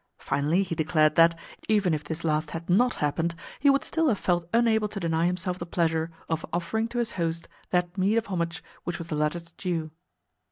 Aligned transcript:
Finally 0.17 0.63
he 0.63 0.73
declared 0.73 1.13
that, 1.13 1.37
even 1.69 1.93
if 1.93 2.03
this 2.03 2.23
last 2.23 2.49
had 2.49 2.67
NOT 2.67 2.95
happened, 2.95 3.35
he 3.59 3.69
would 3.69 3.83
still 3.83 4.07
have 4.07 4.17
felt 4.17 4.49
unable 4.51 4.87
to 4.87 4.99
deny 4.99 5.27
himself 5.27 5.59
the 5.59 5.65
pleasure 5.67 6.09
of 6.27 6.43
offering 6.51 6.87
to 6.87 6.97
his 6.97 7.11
host 7.11 7.47
that 7.69 7.95
meed 7.99 8.17
of 8.17 8.25
homage 8.25 8.63
which 8.83 8.97
was 8.97 9.09
the 9.09 9.15
latter's 9.15 9.51
due. 9.51 9.91